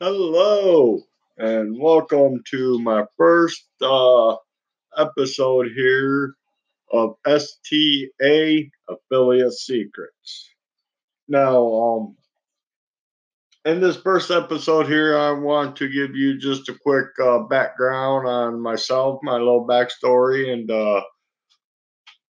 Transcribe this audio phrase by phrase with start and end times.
[0.00, 1.00] Hello,
[1.38, 4.36] and welcome to my first uh,
[4.96, 6.34] episode here
[6.92, 10.50] of STA Affiliate Secrets.
[11.26, 12.16] Now, um,
[13.64, 18.28] in this first episode here, I want to give you just a quick uh, background
[18.28, 21.02] on myself, my little backstory, and uh,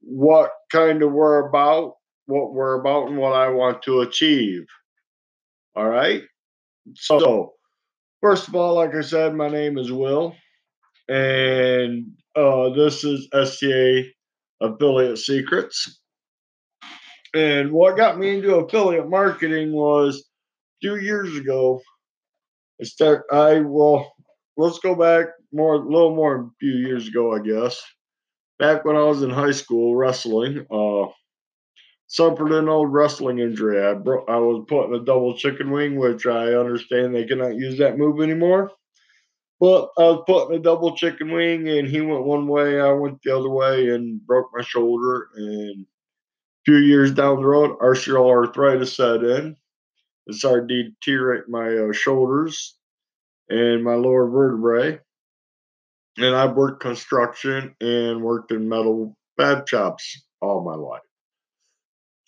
[0.03, 1.95] what kind of we're about,
[2.27, 4.67] what we're about, and what I want to achieve.
[5.75, 6.23] All right.
[6.95, 7.56] So,
[8.27, 10.35] first of all, like I said, my name is Will,
[11.09, 14.05] and uh, this is STA
[14.61, 16.01] Affiliate Secrets.
[17.35, 21.81] And what got me into affiliate marketing was a few years ago.
[22.81, 23.27] I start.
[23.31, 24.13] I well,
[24.57, 27.81] let's go back more, a little more a few years ago, I guess.
[28.59, 31.07] Back when I was in high school wrestling, uh,
[32.09, 33.85] suffered an old wrestling injury.
[33.85, 34.29] I broke.
[34.29, 37.99] I was put in a double chicken wing, which I understand they cannot use that
[37.99, 38.71] move anymore.
[39.59, 42.93] But I was put in a double chicken wing, and he went one way, I
[42.93, 45.29] went the other way, and broke my shoulder.
[45.35, 49.57] And a few years down the road, osteoarthritis set in.
[50.27, 52.77] It started to deteriorate my uh, shoulders
[53.49, 54.99] and my lower vertebrae.
[56.19, 61.03] And I've worked construction and worked in metal fab shops all my life.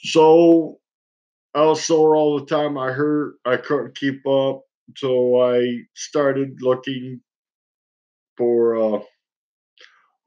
[0.00, 0.78] So
[1.54, 2.78] I was sore all the time.
[2.78, 3.34] I hurt.
[3.44, 4.62] I couldn't keep up.
[4.96, 7.20] So I started looking
[8.36, 9.00] for uh,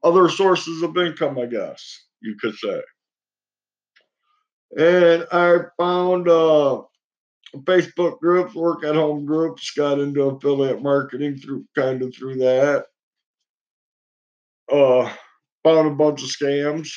[0.04, 2.80] other sources of income, I guess you could say.
[4.78, 6.82] And I found uh,
[7.56, 12.86] Facebook groups, work at home groups, got into affiliate marketing through kind of through that.
[14.72, 15.12] Uh,
[15.64, 16.88] found a bunch of scams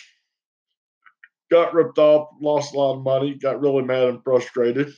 [1.52, 4.94] got ripped off, lost a lot of money, got really mad and frustrated.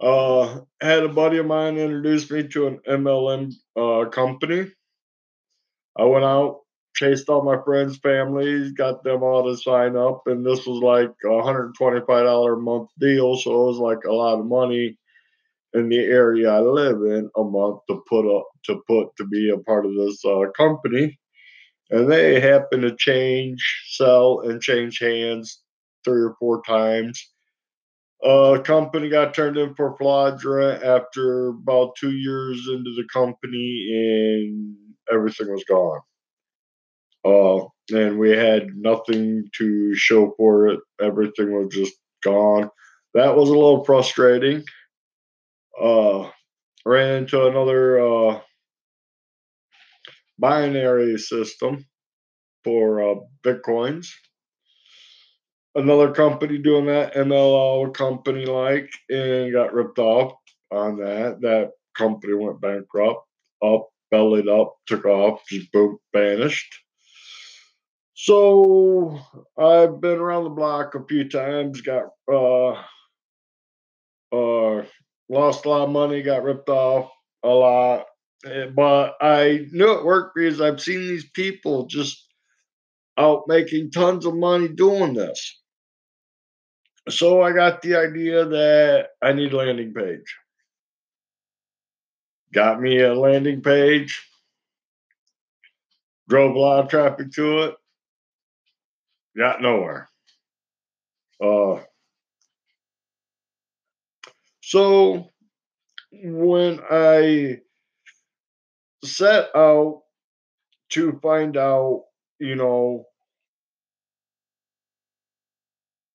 [0.00, 4.70] Uh, had a buddy of mine introduce me to an MLM uh, company.
[5.96, 6.60] I went out,
[6.94, 11.10] chased all my friends' families, got them all to sign up, and this was like
[11.24, 14.98] a $125 a month deal, so it was like a lot of money
[15.74, 19.50] in the area I live in a month to put up to put to be
[19.50, 21.18] a part of this uh, company
[21.90, 25.60] and they happen to change, sell, and change hands
[26.04, 27.30] three or four times.
[28.22, 34.76] A company got turned in for fraudulent after about two years into the company, and
[35.12, 36.00] everything was gone.
[37.24, 40.80] Uh, and we had nothing to show for it.
[41.00, 42.70] Everything was just gone.
[43.14, 44.64] That was a little frustrating.
[45.80, 46.30] Uh,
[46.86, 48.40] ran into another uh,
[50.38, 51.84] binary system
[52.64, 53.14] for uh,
[53.44, 54.08] bitcoins.
[55.74, 60.34] Another company doing that, MLM company like, and got ripped off
[60.70, 61.40] on that.
[61.40, 63.26] That company went bankrupt,
[63.62, 66.72] up, bellied up, took off, just boom, vanished.
[68.14, 69.18] So
[69.58, 72.70] I've been around the block a few times, got uh,
[74.32, 74.84] uh,
[75.28, 77.10] lost a lot of money, got ripped off
[77.42, 78.06] a lot,
[78.74, 82.26] but I knew it worked because I've seen these people just
[83.16, 85.60] out making tons of money doing this.
[87.08, 90.36] So I got the idea that I need a landing page.
[92.52, 94.26] Got me a landing page,
[96.28, 97.74] drove a lot of traffic to it,
[99.36, 100.08] got nowhere.
[101.42, 101.80] Uh,
[104.62, 105.30] so
[106.12, 107.58] when I
[109.04, 110.02] set out
[110.90, 112.04] to find out,
[112.38, 113.06] you know,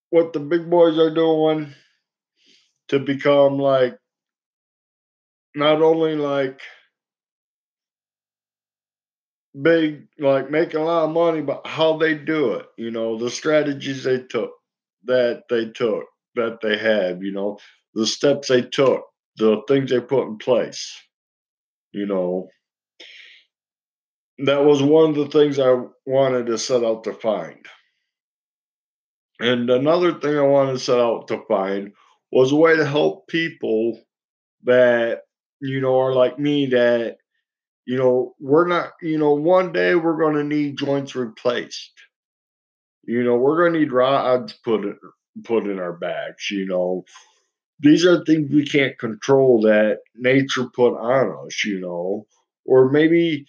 [0.10, 1.74] what the big boys are doing
[2.90, 3.98] to become like
[5.56, 6.62] not only like
[9.62, 13.30] big like making a lot of money but how they do it you know the
[13.30, 14.52] strategies they took
[15.04, 16.06] that they took
[16.36, 17.58] that they have you know
[17.96, 19.04] the steps they took
[19.38, 20.96] the things they put in place
[21.94, 22.48] you know
[24.46, 27.66] that was one of the things I wanted to set out to find.
[29.40, 31.94] And another thing I wanted to set out to find
[32.32, 34.00] was a way to help people
[34.64, 35.22] that,
[35.62, 37.18] you know, are like me that,
[37.86, 41.94] you know, we're not, you know, one day we're going to need joints replaced.
[43.04, 45.00] You know, we're going to need rods put in,
[45.44, 47.04] put in our backs, you know.
[47.80, 52.28] These are things we can't control that nature put on us, you know.
[52.66, 53.48] Or maybe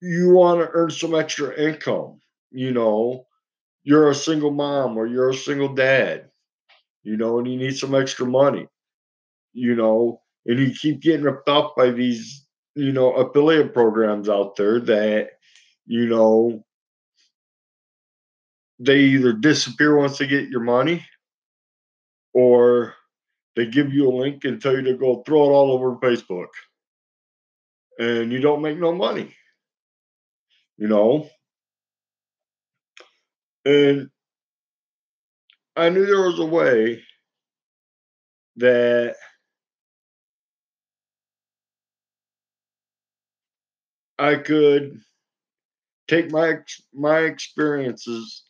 [0.00, 2.20] you want to earn some extra income,
[2.50, 3.26] you know,
[3.82, 6.30] you're a single mom or you're a single dad,
[7.02, 8.66] you know, and you need some extra money.
[9.52, 14.54] You know, and you keep getting ripped off by these, you know, affiliate programs out
[14.56, 15.30] there that,
[15.86, 16.62] you know,
[18.78, 21.02] they either disappear once they get your money
[22.34, 22.94] or
[23.54, 26.48] they give you a link and tell you to go throw it all over Facebook.
[27.98, 29.34] And you don't make no money.
[30.78, 31.28] You know?
[33.64, 34.10] And
[35.76, 37.02] I knew there was a way
[38.56, 39.16] that
[44.18, 45.00] I could
[46.08, 46.58] take my
[46.94, 48.44] my experiences,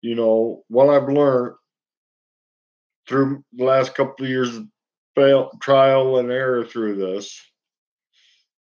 [0.00, 1.54] you know, what I've learned
[3.06, 4.66] through the last couple of years of
[5.14, 7.38] fail, trial and error through this,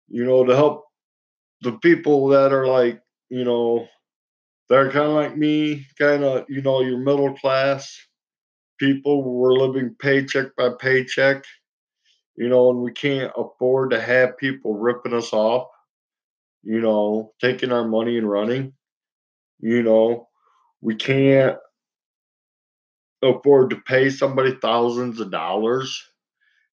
[0.08, 0.85] you know, to help
[1.66, 3.88] the people that are like, you know,
[4.68, 7.92] they're kind of like me, kind of, you know, your middle class
[8.78, 9.22] people.
[9.22, 11.44] We're living paycheck by paycheck,
[12.36, 15.66] you know, and we can't afford to have people ripping us off,
[16.62, 18.72] you know, taking our money and running.
[19.58, 20.28] You know,
[20.80, 21.56] we can't
[23.22, 26.00] afford to pay somebody thousands of dollars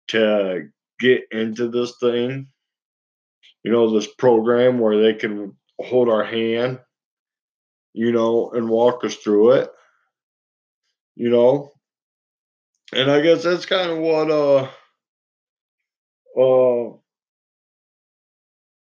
[0.07, 0.63] to
[0.99, 2.47] get into this thing,
[3.63, 6.79] you know, this program where they can hold our hand,
[7.93, 9.71] you know, and walk us through it,
[11.15, 11.71] you know.
[12.93, 14.67] And I guess that's kind of what uh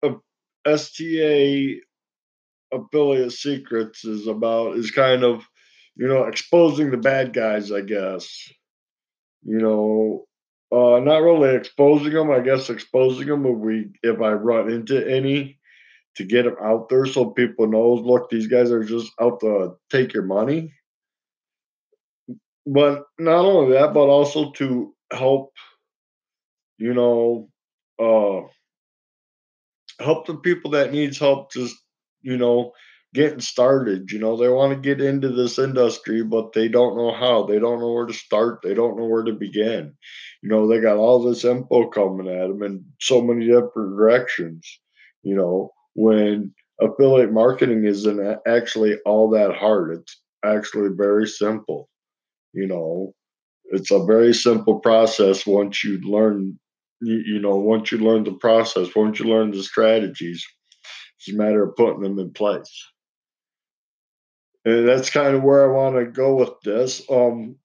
[0.04, 0.14] uh
[0.66, 1.80] STA
[2.72, 5.44] affiliate secrets is about is kind of
[5.96, 8.48] you know, exposing the bad guys, I guess.
[9.42, 10.24] You know,
[10.72, 12.30] uh, not really exposing them.
[12.30, 15.58] I guess exposing them if we if I run into any
[16.16, 18.04] to get them out there so people knows.
[18.04, 20.72] Look, these guys are just out to take your money.
[22.66, 25.52] But not only that, but also to help.
[26.78, 27.48] You know,
[27.98, 28.48] uh,
[30.02, 31.52] help the people that needs help.
[31.52, 31.76] Just
[32.22, 32.72] you know,
[33.14, 34.10] getting started.
[34.10, 37.44] You know, they want to get into this industry, but they don't know how.
[37.44, 38.60] They don't know where to start.
[38.62, 39.94] They don't know where to begin.
[40.42, 44.80] You know, they got all this info coming at them in so many different directions.
[45.22, 51.88] You know, when affiliate marketing isn't actually all that hard, it's actually very simple.
[52.54, 53.14] You know,
[53.66, 56.58] it's a very simple process once you learn.
[57.04, 60.46] You, know, once you learn the process, once you learn the strategies,
[61.18, 62.91] it's a matter of putting them in place
[64.64, 67.02] and that's kind of where I want to go with this.
[67.10, 67.56] Um,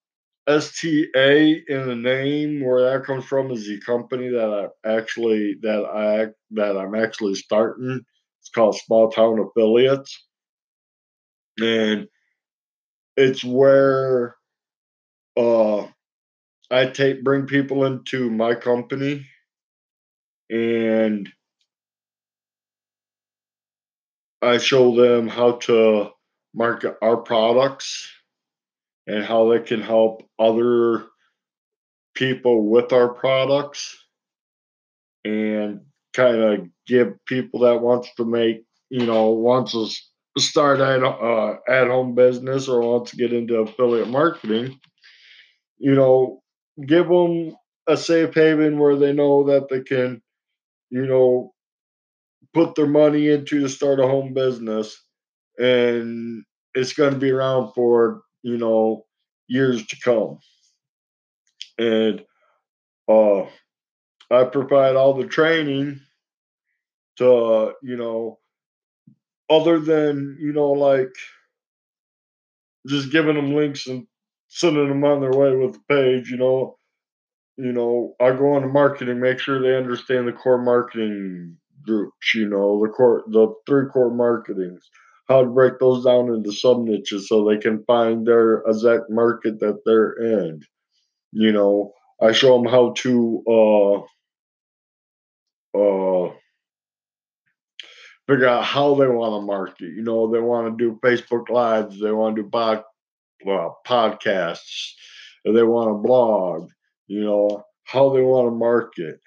[0.48, 5.86] STA in the name, where that comes from, is the company that I actually that
[5.86, 8.02] I that I'm actually starting.
[8.42, 10.26] It's called Small Town Affiliates,
[11.60, 12.08] and
[13.18, 14.36] it's where
[15.36, 15.88] uh,
[16.72, 19.26] I take bring people into my company,
[20.50, 21.30] and
[24.42, 26.12] I show them how to
[26.58, 28.10] market our products
[29.06, 31.06] and how they can help other
[32.16, 33.96] people with our products
[35.24, 35.82] and
[36.14, 41.58] kind of give people that wants to make you know wants to start at uh,
[41.68, 44.80] at home business or wants to get into affiliate marketing
[45.78, 46.42] you know
[46.86, 47.56] give them
[47.88, 50.22] a safe haven where they know that they can
[50.90, 51.54] you know
[52.54, 55.04] put their money into to start a home business
[55.60, 56.44] and
[56.78, 59.06] it's going to be around for you know
[59.48, 60.40] years to come.
[61.80, 62.24] And
[63.08, 63.44] uh,
[64.32, 66.02] I provide all the training
[67.18, 68.40] to uh, you know,
[69.50, 71.14] other than you know like
[72.88, 74.06] just giving them links and
[74.50, 76.30] sending them on their way with the page.
[76.30, 76.78] You know,
[77.58, 82.36] you know, I go on to marketing, make sure they understand the core marketing groups.
[82.36, 84.88] You know, the core, the three core marketings
[85.30, 89.60] how to break those down into sub niches so they can find their exact market
[89.60, 90.62] that they're in.
[91.32, 93.44] You know, I show them how to
[95.76, 96.34] uh, uh,
[98.28, 99.94] figure out how they want to market.
[99.96, 102.84] You know, they want to do Facebook Lives, they want to do pod,
[103.46, 104.94] well, podcasts,
[105.46, 106.70] they want to blog.
[107.08, 109.20] You know, how they want to market.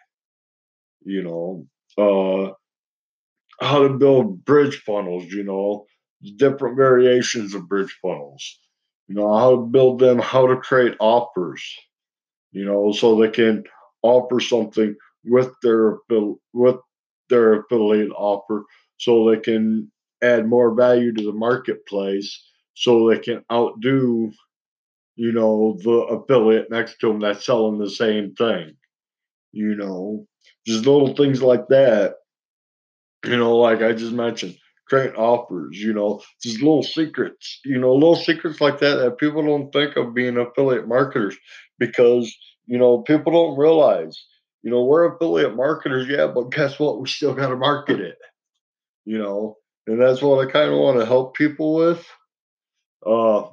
[1.03, 1.67] You know,
[1.99, 2.53] uh,
[3.61, 5.87] how to build bridge funnels, you know,
[6.37, 8.59] different variations of bridge funnels,
[9.09, 11.63] you know, how to build them, how to create offers,
[12.53, 13.65] you know, so they can
[14.03, 15.99] offer something with their
[16.53, 16.77] with
[17.29, 18.65] their affiliate offer
[18.97, 19.91] so they can
[20.23, 22.43] add more value to the marketplace
[22.75, 24.33] so they can outdo
[25.17, 28.75] you know the affiliate next to them that's selling the same thing
[29.53, 30.27] You know,
[30.67, 32.17] just little things like that.
[33.25, 34.57] You know, like I just mentioned,
[34.89, 39.43] create offers, you know, just little secrets, you know, little secrets like that that people
[39.45, 41.37] don't think of being affiliate marketers
[41.79, 42.35] because,
[42.67, 44.19] you know, people don't realize,
[44.63, 47.01] you know, we're affiliate marketers, yeah, but guess what?
[47.01, 48.17] We still got to market it,
[49.05, 52.07] you know, and that's what I kind of want to help people with.
[53.05, 53.49] Uh,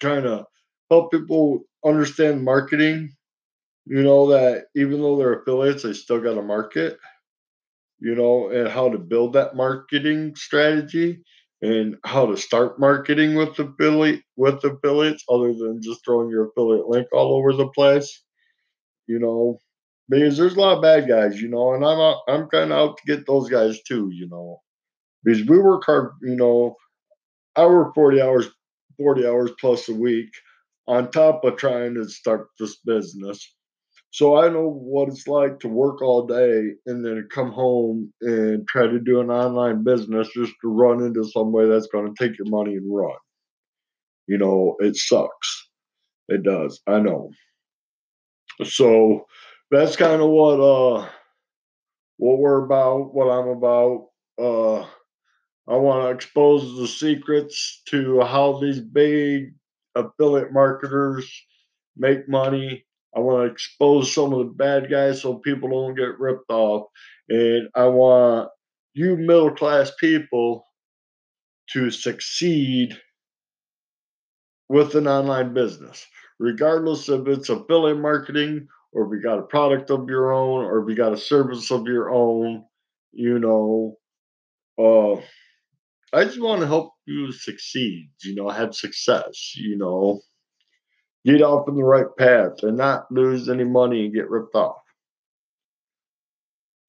[0.00, 0.46] kind of
[0.90, 3.12] help people understand marketing,
[3.86, 6.98] you know, that even though they're affiliates, they still got to market
[8.00, 11.22] you know, and how to build that marketing strategy
[11.62, 16.88] and how to start marketing with affiliate with affiliates other than just throwing your affiliate
[16.88, 18.22] link all over the place.
[19.06, 19.58] You know,
[20.08, 22.78] because there's a lot of bad guys, you know, and I'm out, I'm kind of
[22.78, 24.60] out to get those guys too, you know,
[25.24, 26.76] because we work hard, you know.
[27.56, 28.48] I work 40 hours,
[28.98, 30.30] 40 hours plus a week
[30.86, 33.54] on top of trying to start this business.
[34.10, 38.66] So I know what it's like to work all day and then come home and
[38.66, 42.38] try to do an online business just to run into somebody that's going to take
[42.38, 43.16] your money and run.
[44.26, 45.68] You know, it sucks.
[46.28, 46.80] It does.
[46.86, 47.30] I know.
[48.64, 49.26] So
[49.70, 51.08] that's kind of what uh
[52.16, 54.08] what we're about, what I'm about.
[54.38, 54.80] Uh
[55.68, 59.54] I want to expose the secrets to how these big
[59.94, 61.30] affiliate marketers
[61.96, 62.86] make money
[63.18, 66.86] I want to expose some of the bad guys so people don't get ripped off.
[67.28, 68.48] And I want
[68.94, 70.64] you middle class people
[71.70, 72.96] to succeed
[74.68, 76.06] with an online business,
[76.38, 80.80] regardless if it's affiliate marketing or if you got a product of your own or
[80.80, 82.64] if you got a service of your own,
[83.10, 83.96] you know.
[84.78, 85.20] Uh,
[86.16, 90.22] I just want to help you succeed, you know, have success, you know
[91.24, 94.82] get off on the right path and not lose any money and get ripped off.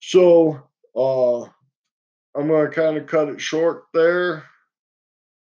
[0.02, 0.62] So
[0.96, 1.42] uh,
[2.36, 4.46] I'm going to kind of cut it short there.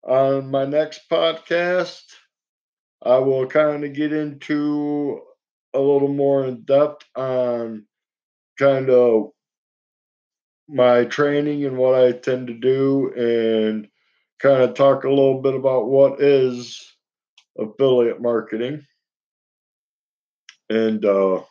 [0.03, 2.03] On my next podcast,
[3.03, 5.21] I will kind of get into
[5.75, 7.87] a little more in depth on
[8.59, 9.31] kind of
[10.69, 13.89] my training and what I tend to do and
[14.39, 16.90] kind of talk a little bit about what is
[17.61, 18.85] affiliate marketing
[20.69, 21.43] and uh,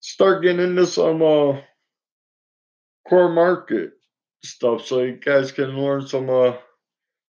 [0.00, 1.60] start getting into some uh,
[3.08, 3.92] core market
[4.44, 6.52] stuff so you guys can learn some uh,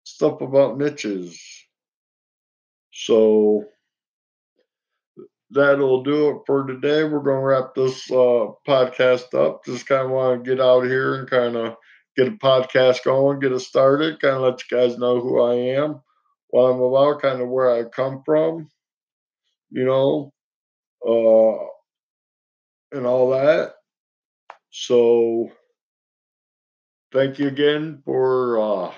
[0.04, 1.40] stuff about niches.
[2.92, 3.64] So
[5.50, 7.04] that'll do it for today.
[7.04, 9.64] We're going to wrap this uh, podcast up.
[9.64, 11.76] Just kind of want to get out here and kind of
[12.16, 15.54] get a podcast going, get it started, kind of let you guys know who I
[15.54, 16.00] am
[16.54, 18.68] what I'm about, kind of where I come from,
[19.70, 20.32] you know,
[21.06, 21.66] uh,
[22.96, 23.74] and all that.
[24.70, 25.50] So,
[27.12, 28.94] thank you again for uh,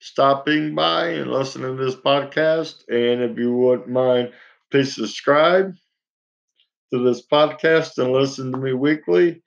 [0.00, 2.84] stopping by and listening to this podcast.
[2.88, 4.32] And if you wouldn't mind,
[4.70, 5.74] please subscribe
[6.92, 9.42] to this podcast and listen to me weekly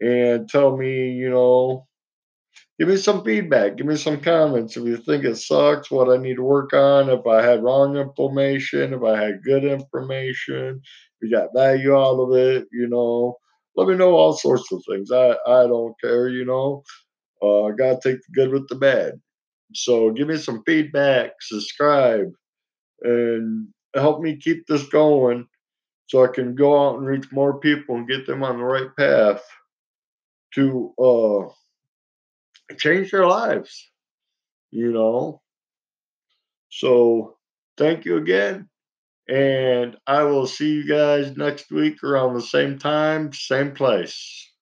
[0.00, 1.86] and tell me, you know,
[2.78, 3.76] give me some feedback.
[3.76, 4.76] Give me some comments.
[4.76, 7.96] If you think it sucks, what I need to work on, if I had wrong
[7.96, 10.80] information, if I had good information,
[11.20, 13.36] if you got value out of it, you know,
[13.76, 15.10] let me know all sorts of things.
[15.10, 16.82] I, I don't care, you know.
[17.42, 19.14] Uh, I got to take the good with the bad.
[19.74, 22.28] So give me some feedback, subscribe,
[23.02, 25.46] and help me keep this going
[26.06, 28.94] so I can go out and reach more people and get them on the right
[28.96, 29.42] path
[30.54, 31.52] to uh
[32.78, 33.90] change their lives,
[34.70, 35.42] you know.
[36.70, 37.36] So
[37.76, 38.68] thank you again.
[39.28, 44.52] And I will see you guys next week around the same time, same place.